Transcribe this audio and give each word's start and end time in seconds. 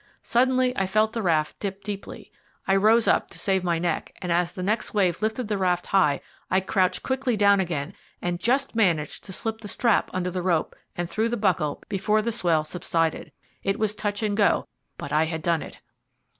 Suddenly 0.23 0.75
I 0.75 0.87
felt 0.87 1.13
the 1.13 1.21
raft 1.21 1.59
dip 1.59 1.83
deeply. 1.83 2.31
I 2.67 2.75
rose 2.75 3.07
up 3.07 3.29
to 3.29 3.37
save 3.37 3.63
my 3.63 3.77
neck, 3.77 4.15
and 4.19 4.31
as 4.31 4.51
the 4.51 4.63
next 4.63 4.95
wave 4.95 5.21
lifted 5.21 5.47
the 5.47 5.59
raft 5.59 5.85
high 5.85 6.21
I 6.49 6.59
crouched 6.59 7.03
quickly 7.03 7.37
down 7.37 7.59
again, 7.59 7.93
and 8.19 8.39
just 8.39 8.73
managed 8.73 9.23
to 9.25 9.31
slip 9.31 9.61
the 9.61 9.67
strap 9.67 10.09
under 10.11 10.31
the 10.31 10.41
rope 10.41 10.75
and 10.95 11.07
through 11.07 11.29
the 11.29 11.37
buckle 11.37 11.83
before 11.87 12.23
the 12.23 12.31
swell 12.31 12.63
subsided. 12.63 13.31
It 13.61 13.77
was 13.77 13.93
touch 13.93 14.23
and 14.23 14.35
go, 14.35 14.67
but 14.97 15.11
I 15.13 15.25
had 15.25 15.43
done 15.43 15.61
it. 15.61 15.79